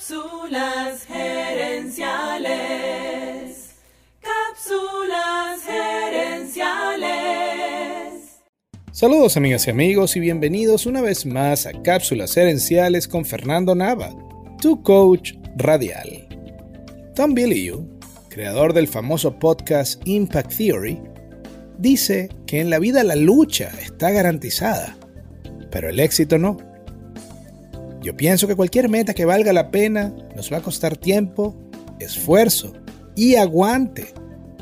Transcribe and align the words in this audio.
Cápsulas 0.00 1.04
gerenciales. 1.04 2.00
Cápsulas 4.22 5.60
gerenciales. 5.62 7.04
Saludos 8.92 9.36
amigas 9.36 9.66
y 9.66 9.70
amigos 9.70 10.16
y 10.16 10.20
bienvenidos 10.20 10.86
una 10.86 11.02
vez 11.02 11.26
más 11.26 11.66
a 11.66 11.72
Cápsulas 11.82 12.32
gerenciales 12.32 13.06
con 13.06 13.26
Fernando 13.26 13.74
Nava, 13.74 14.08
tu 14.62 14.82
coach 14.82 15.34
radial. 15.56 16.26
Tom 17.14 17.34
Bilyeu, 17.34 17.86
creador 18.30 18.72
del 18.72 18.88
famoso 18.88 19.38
podcast 19.38 20.00
Impact 20.06 20.56
Theory, 20.56 20.98
dice 21.76 22.30
que 22.46 22.60
en 22.60 22.70
la 22.70 22.78
vida 22.78 23.04
la 23.04 23.16
lucha 23.16 23.70
está 23.82 24.10
garantizada, 24.10 24.96
pero 25.70 25.90
el 25.90 26.00
éxito 26.00 26.38
no. 26.38 26.69
Yo 28.02 28.16
pienso 28.16 28.46
que 28.46 28.56
cualquier 28.56 28.88
meta 28.88 29.14
que 29.14 29.24
valga 29.24 29.52
la 29.52 29.70
pena 29.70 30.14
nos 30.34 30.52
va 30.52 30.58
a 30.58 30.62
costar 30.62 30.96
tiempo, 30.96 31.54
esfuerzo 31.98 32.72
y 33.14 33.34
aguante 33.34 34.06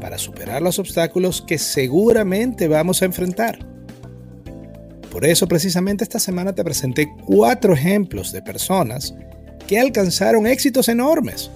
para 0.00 0.18
superar 0.18 0.62
los 0.62 0.78
obstáculos 0.78 1.42
que 1.42 1.58
seguramente 1.58 2.66
vamos 2.66 3.02
a 3.02 3.04
enfrentar. 3.04 3.58
Por 5.10 5.24
eso 5.24 5.46
precisamente 5.46 6.04
esta 6.04 6.18
semana 6.18 6.54
te 6.54 6.64
presenté 6.64 7.12
cuatro 7.26 7.74
ejemplos 7.74 8.32
de 8.32 8.42
personas 8.42 9.14
que 9.66 9.78
alcanzaron 9.78 10.46
éxitos 10.46 10.88
enormes 10.88 11.50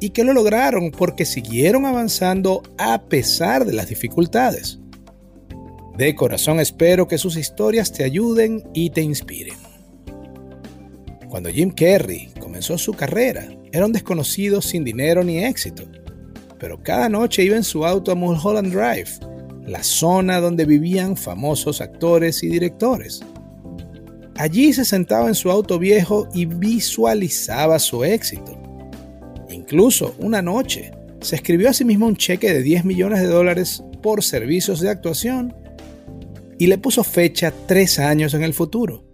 y 0.00 0.10
que 0.10 0.24
lo 0.24 0.32
lograron 0.32 0.90
porque 0.90 1.24
siguieron 1.24 1.86
avanzando 1.86 2.62
a 2.78 3.02
pesar 3.02 3.64
de 3.64 3.72
las 3.72 3.88
dificultades. 3.88 4.78
De 5.96 6.14
corazón 6.14 6.60
espero 6.60 7.08
que 7.08 7.18
sus 7.18 7.36
historias 7.36 7.92
te 7.92 8.04
ayuden 8.04 8.62
y 8.74 8.90
te 8.90 9.00
inspiren. 9.00 9.65
Cuando 11.28 11.50
Jim 11.50 11.70
Carrey 11.70 12.28
comenzó 12.40 12.78
su 12.78 12.92
carrera, 12.92 13.48
era 13.72 13.86
un 13.86 13.92
desconocido 13.92 14.62
sin 14.62 14.84
dinero 14.84 15.24
ni 15.24 15.44
éxito, 15.44 15.84
pero 16.58 16.82
cada 16.82 17.08
noche 17.08 17.42
iba 17.42 17.56
en 17.56 17.64
su 17.64 17.84
auto 17.84 18.12
a 18.12 18.14
Mulholland 18.14 18.72
Drive, 18.72 19.10
la 19.66 19.82
zona 19.82 20.40
donde 20.40 20.64
vivían 20.64 21.16
famosos 21.16 21.80
actores 21.80 22.42
y 22.42 22.48
directores. 22.48 23.22
Allí 24.36 24.72
se 24.72 24.84
sentaba 24.84 25.28
en 25.28 25.34
su 25.34 25.50
auto 25.50 25.78
viejo 25.78 26.28
y 26.32 26.46
visualizaba 26.46 27.78
su 27.78 28.04
éxito. 28.04 28.56
Incluso 29.50 30.14
una 30.18 30.42
noche 30.42 30.92
se 31.20 31.36
escribió 31.36 31.70
a 31.70 31.72
sí 31.72 31.84
mismo 31.84 32.06
un 32.06 32.16
cheque 32.16 32.52
de 32.52 32.62
10 32.62 32.84
millones 32.84 33.20
de 33.20 33.28
dólares 33.28 33.82
por 34.02 34.22
servicios 34.22 34.80
de 34.80 34.90
actuación 34.90 35.54
y 36.58 36.68
le 36.68 36.78
puso 36.78 37.02
fecha 37.02 37.52
tres 37.66 37.98
años 37.98 38.34
en 38.34 38.42
el 38.42 38.54
futuro. 38.54 39.05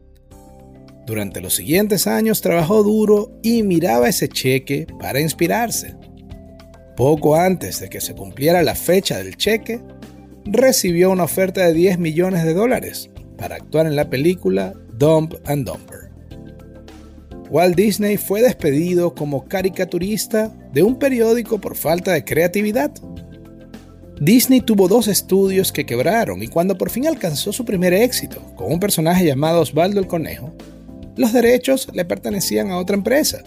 Durante 1.06 1.40
los 1.40 1.54
siguientes 1.54 2.06
años 2.06 2.40
trabajó 2.40 2.82
duro 2.82 3.32
y 3.42 3.62
miraba 3.62 4.08
ese 4.08 4.28
cheque 4.28 4.86
para 5.00 5.20
inspirarse. 5.20 5.96
Poco 6.96 7.34
antes 7.36 7.80
de 7.80 7.88
que 7.88 8.00
se 8.00 8.14
cumpliera 8.14 8.62
la 8.62 8.74
fecha 8.74 9.18
del 9.18 9.36
cheque, 9.36 9.80
recibió 10.44 11.10
una 11.10 11.24
oferta 11.24 11.66
de 11.66 11.74
10 11.74 11.98
millones 11.98 12.44
de 12.44 12.54
dólares 12.54 13.10
para 13.36 13.56
actuar 13.56 13.86
en 13.86 13.96
la 13.96 14.08
película 14.08 14.74
Dump 14.98 15.34
and 15.46 15.66
Dumper. 15.66 16.12
Walt 17.50 17.76
Disney 17.76 18.16
fue 18.16 18.40
despedido 18.40 19.14
como 19.14 19.44
caricaturista 19.46 20.52
de 20.72 20.82
un 20.82 20.98
periódico 20.98 21.60
por 21.60 21.76
falta 21.76 22.12
de 22.12 22.24
creatividad. 22.24 22.92
Disney 24.20 24.60
tuvo 24.60 24.88
dos 24.88 25.08
estudios 25.08 25.72
que 25.72 25.84
quebraron 25.84 26.42
y 26.42 26.46
cuando 26.46 26.78
por 26.78 26.88
fin 26.88 27.06
alcanzó 27.06 27.52
su 27.52 27.64
primer 27.64 27.92
éxito 27.92 28.40
con 28.54 28.72
un 28.72 28.80
personaje 28.80 29.26
llamado 29.26 29.60
Osvaldo 29.60 30.00
el 30.00 30.06
Conejo, 30.06 30.54
los 31.22 31.32
derechos 31.32 31.88
le 31.94 32.04
pertenecían 32.04 32.70
a 32.70 32.76
otra 32.76 32.96
empresa. 32.96 33.42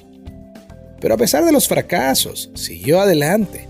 Pero 1.00 1.14
a 1.14 1.18
pesar 1.18 1.46
de 1.46 1.52
los 1.52 1.68
fracasos, 1.68 2.50
siguió 2.56 3.00
adelante. 3.00 3.68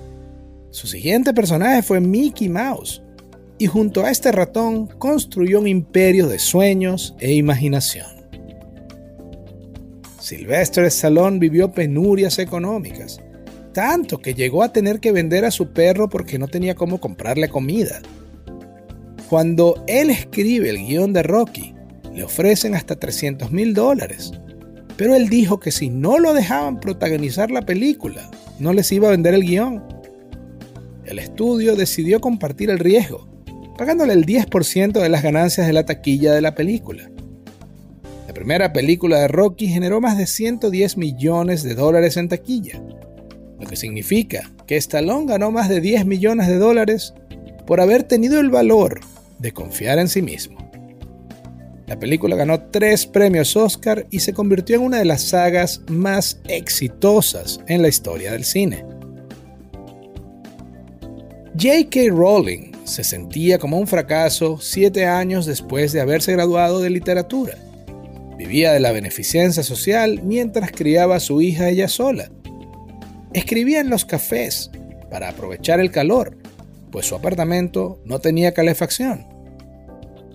Su 0.71 0.87
siguiente 0.87 1.33
personaje 1.33 1.81
fue 1.81 1.99
Mickey 1.99 2.47
Mouse, 2.47 3.01
y 3.57 3.67
junto 3.67 4.05
a 4.05 4.11
este 4.11 4.31
ratón 4.31 4.87
construyó 4.87 5.59
un 5.59 5.67
imperio 5.67 6.27
de 6.27 6.39
sueños 6.39 7.15
e 7.19 7.33
imaginación. 7.33 8.07
Sylvester 10.19 10.85
Stallone 10.85 11.39
vivió 11.39 11.71
penurias 11.71 12.39
económicas, 12.39 13.21
tanto 13.73 14.19
que 14.19 14.33
llegó 14.33 14.63
a 14.63 14.71
tener 14.71 14.99
que 14.99 15.11
vender 15.11 15.45
a 15.45 15.51
su 15.51 15.71
perro 15.71 16.09
porque 16.09 16.39
no 16.39 16.47
tenía 16.47 16.75
cómo 16.75 16.99
comprarle 16.99 17.49
comida. 17.49 18.01
Cuando 19.29 19.83
él 19.87 20.09
escribe 20.09 20.69
el 20.69 20.77
guion 20.77 21.13
de 21.13 21.23
Rocky, 21.23 21.74
le 22.15 22.23
ofrecen 22.23 22.75
hasta 22.75 22.95
300 22.95 23.51
mil 23.51 23.73
dólares. 23.73 24.31
Pero 24.97 25.13
él 25.15 25.27
dijo 25.27 25.59
que 25.59 25.71
si 25.71 25.89
no 25.89 26.17
lo 26.17 26.33
dejaban 26.33 26.79
protagonizar 26.79 27.51
la 27.51 27.63
película, 27.63 28.31
no 28.57 28.71
les 28.71 28.91
iba 28.91 29.09
a 29.09 29.11
vender 29.11 29.33
el 29.33 29.43
guion. 29.43 29.83
El 31.05 31.19
estudio 31.19 31.75
decidió 31.75 32.21
compartir 32.21 32.69
el 32.69 32.79
riesgo, 32.79 33.27
pagándole 33.77 34.13
el 34.13 34.25
10% 34.25 34.93
de 34.93 35.09
las 35.09 35.21
ganancias 35.21 35.67
de 35.67 35.73
la 35.73 35.85
taquilla 35.85 36.33
de 36.33 36.41
la 36.41 36.55
película. 36.55 37.11
La 38.27 38.33
primera 38.33 38.71
película 38.71 39.19
de 39.19 39.27
Rocky 39.27 39.67
generó 39.67 39.99
más 39.99 40.17
de 40.17 40.25
110 40.25 40.97
millones 40.97 41.63
de 41.63 41.75
dólares 41.75 42.15
en 42.15 42.29
taquilla, 42.29 42.81
lo 43.59 43.67
que 43.67 43.75
significa 43.75 44.51
que 44.65 44.77
Stallone 44.77 45.27
ganó 45.27 45.51
más 45.51 45.67
de 45.67 45.81
10 45.81 46.05
millones 46.05 46.47
de 46.47 46.57
dólares 46.57 47.13
por 47.67 47.81
haber 47.81 48.03
tenido 48.03 48.39
el 48.39 48.49
valor 48.49 49.01
de 49.39 49.51
confiar 49.51 49.99
en 49.99 50.07
sí 50.07 50.21
mismo. 50.21 50.65
La 51.87 51.99
película 51.99 52.35
ganó 52.35 52.61
tres 52.71 53.05
premios 53.05 53.55
Oscar 53.55 54.07
y 54.09 54.19
se 54.19 54.33
convirtió 54.33 54.77
en 54.77 54.81
una 54.81 54.97
de 54.97 55.05
las 55.05 55.21
sagas 55.21 55.81
más 55.87 56.39
exitosas 56.47 57.59
en 57.67 57.81
la 57.83 57.87
historia 57.87 58.31
del 58.31 58.43
cine. 58.43 58.83
J.K. 61.57 62.09
Rowling 62.09 62.71
se 62.85 63.03
sentía 63.03 63.59
como 63.59 63.79
un 63.79 63.87
fracaso 63.87 64.57
siete 64.59 65.05
años 65.05 65.45
después 65.45 65.93
de 65.93 66.01
haberse 66.01 66.31
graduado 66.31 66.81
de 66.81 66.89
literatura. 66.89 67.55
Vivía 68.37 68.73
de 68.73 68.79
la 68.79 68.91
beneficencia 68.91 69.63
social 69.63 70.21
mientras 70.23 70.71
criaba 70.71 71.17
a 71.17 71.21
su 71.21 71.41
hija 71.41 71.69
ella 71.69 71.87
sola. 71.87 72.31
Escribía 73.33 73.79
en 73.79 73.89
los 73.89 74.05
cafés 74.05 74.71
para 75.09 75.29
aprovechar 75.29 75.79
el 75.79 75.91
calor, 75.91 76.37
pues 76.91 77.05
su 77.05 77.15
apartamento 77.15 78.01
no 78.05 78.19
tenía 78.19 78.53
calefacción. 78.53 79.34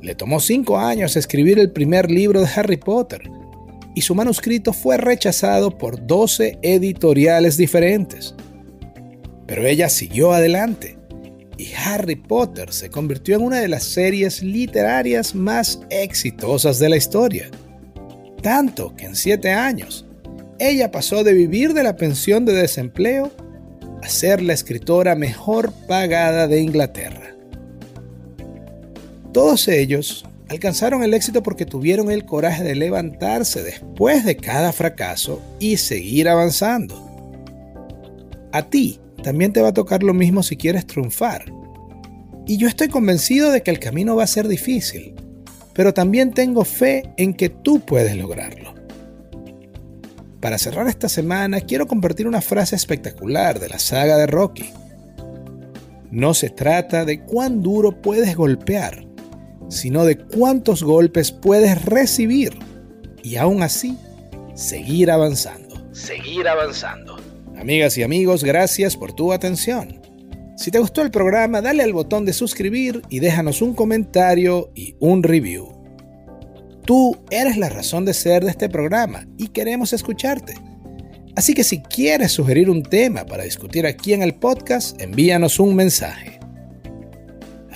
Le 0.02 0.14
tomó 0.14 0.40
cinco 0.40 0.78
años 0.78 1.16
escribir 1.16 1.58
el 1.58 1.70
primer 1.70 2.10
libro 2.10 2.40
de 2.40 2.48
Harry 2.54 2.78
Potter 2.78 3.30
y 3.94 4.02
su 4.02 4.14
manuscrito 4.14 4.72
fue 4.72 4.96
rechazado 4.96 5.76
por 5.76 6.06
12 6.06 6.58
editoriales 6.62 7.56
diferentes. 7.56 8.34
Pero 9.46 9.66
ella 9.66 9.88
siguió 9.88 10.32
adelante 10.32 10.96
y 11.58 11.72
Harry 11.84 12.16
Potter 12.16 12.72
se 12.72 12.88
convirtió 12.88 13.36
en 13.36 13.42
una 13.42 13.60
de 13.60 13.68
las 13.68 13.84
series 13.84 14.42
literarias 14.42 15.34
más 15.34 15.80
exitosas 15.90 16.78
de 16.78 16.88
la 16.88 16.96
historia. 16.96 17.50
Tanto 18.40 18.94
que 18.96 19.04
en 19.04 19.14
siete 19.14 19.50
años, 19.50 20.06
ella 20.58 20.90
pasó 20.90 21.24
de 21.24 21.34
vivir 21.34 21.74
de 21.74 21.82
la 21.82 21.96
pensión 21.96 22.46
de 22.46 22.54
desempleo 22.54 23.30
a 24.02 24.08
ser 24.08 24.40
la 24.40 24.54
escritora 24.54 25.14
mejor 25.14 25.72
pagada 25.86 26.46
de 26.46 26.60
Inglaterra. 26.60 27.34
Todos 29.32 29.68
ellos 29.68 30.24
alcanzaron 30.48 31.04
el 31.04 31.14
éxito 31.14 31.42
porque 31.42 31.64
tuvieron 31.64 32.10
el 32.10 32.24
coraje 32.24 32.64
de 32.64 32.74
levantarse 32.74 33.62
después 33.62 34.24
de 34.24 34.36
cada 34.36 34.72
fracaso 34.72 35.40
y 35.60 35.76
seguir 35.76 36.28
avanzando. 36.28 37.06
A 38.52 38.62
ti 38.68 39.00
también 39.22 39.52
te 39.52 39.62
va 39.62 39.68
a 39.68 39.74
tocar 39.74 40.02
lo 40.02 40.12
mismo 40.12 40.42
si 40.42 40.56
quieres 40.56 40.86
triunfar. 40.86 41.44
Y 42.46 42.56
yo 42.56 42.66
estoy 42.66 42.88
convencido 42.88 43.52
de 43.52 43.62
que 43.62 43.70
el 43.70 43.78
camino 43.78 44.16
va 44.16 44.24
a 44.24 44.26
ser 44.26 44.48
difícil, 44.48 45.14
pero 45.72 45.94
también 45.94 46.32
tengo 46.32 46.64
fe 46.64 47.12
en 47.16 47.34
que 47.34 47.48
tú 47.48 47.78
puedes 47.80 48.16
lograrlo. 48.16 48.74
Para 50.40 50.58
cerrar 50.58 50.88
esta 50.88 51.08
semana 51.08 51.60
quiero 51.60 51.86
compartir 51.86 52.26
una 52.26 52.40
frase 52.40 52.74
espectacular 52.74 53.60
de 53.60 53.68
la 53.68 53.78
saga 53.78 54.16
de 54.16 54.26
Rocky. 54.26 54.70
No 56.10 56.34
se 56.34 56.50
trata 56.50 57.04
de 57.04 57.20
cuán 57.20 57.62
duro 57.62 58.02
puedes 58.02 58.34
golpear, 58.34 59.04
sino 59.70 60.04
de 60.04 60.18
cuántos 60.18 60.82
golpes 60.82 61.32
puedes 61.32 61.82
recibir 61.86 62.58
y 63.22 63.36
aún 63.36 63.62
así 63.62 63.96
seguir 64.54 65.10
avanzando. 65.10 65.88
Seguir 65.92 66.46
avanzando. 66.48 67.16
Amigas 67.56 67.96
y 67.96 68.02
amigos, 68.02 68.44
gracias 68.44 68.96
por 68.96 69.12
tu 69.12 69.32
atención. 69.32 70.00
Si 70.56 70.70
te 70.70 70.78
gustó 70.78 71.02
el 71.02 71.10
programa, 71.10 71.62
dale 71.62 71.82
al 71.82 71.92
botón 71.92 72.26
de 72.26 72.32
suscribir 72.32 73.02
y 73.08 73.20
déjanos 73.20 73.62
un 73.62 73.74
comentario 73.74 74.72
y 74.74 74.94
un 74.98 75.22
review. 75.22 75.72
Tú 76.84 77.16
eres 77.30 77.56
la 77.56 77.68
razón 77.68 78.04
de 78.04 78.12
ser 78.12 78.44
de 78.44 78.50
este 78.50 78.68
programa 78.68 79.26
y 79.38 79.48
queremos 79.48 79.92
escucharte. 79.92 80.54
Así 81.36 81.54
que 81.54 81.64
si 81.64 81.80
quieres 81.80 82.32
sugerir 82.32 82.68
un 82.68 82.82
tema 82.82 83.24
para 83.24 83.44
discutir 83.44 83.86
aquí 83.86 84.12
en 84.12 84.22
el 84.22 84.34
podcast, 84.34 85.00
envíanos 85.00 85.60
un 85.60 85.76
mensaje. 85.76 86.39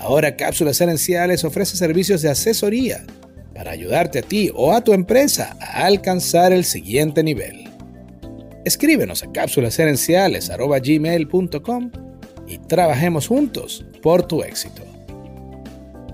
Ahora 0.05 0.37
Cápsulas 0.37 0.81
Herenciales 0.83 1.45
ofrece 1.45 1.79
servicios 1.79 2.21
de 2.21 2.29
asesoría 2.29 3.06
para 3.55 3.71
ayudarte 3.71 4.19
a 4.19 4.23
ti 4.23 4.51
o 4.55 4.75
a 4.75 4.85
tu 4.85 4.93
empresa 4.93 5.56
a 5.59 5.87
alcanzar 5.87 6.53
el 6.53 6.65
siguiente 6.65 7.25
nivel. 7.25 7.71
Escríbenos 8.67 9.23
a 9.23 9.33
cápsulasherenciales.gmail.com 9.33 11.91
y 12.47 12.59
trabajemos 12.59 13.29
juntos 13.29 13.87
por 14.03 14.29
tu 14.29 14.43
éxito. 14.43 14.83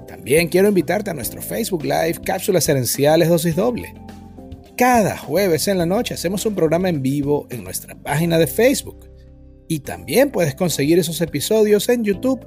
También 0.07 0.47
quiero 0.47 0.69
invitarte 0.69 1.11
a 1.11 1.15
nuestro 1.15 1.43
Facebook 1.43 1.83
Live 1.83 2.21
Cápsulas 2.25 2.69
Herenciales 2.69 3.29
Dosis 3.29 3.57
Doble. 3.57 3.93
Cada 4.77 5.19
jueves 5.19 5.67
en 5.67 5.79
la 5.79 5.87
noche 5.87 6.15
hacemos 6.15 6.47
un 6.47 6.55
programa 6.55 6.89
en 6.89 7.03
vivo 7.03 7.49
en 7.51 7.65
nuestra 7.65 7.97
página 7.97 8.39
de 8.39 8.47
Facebook. 8.47 9.11
Y 9.67 9.81
también 9.81 10.31
puedes 10.31 10.55
conseguir 10.55 11.01
esos 11.01 11.21
episodios 11.21 11.89
en 11.89 12.05
YouTube 12.05 12.47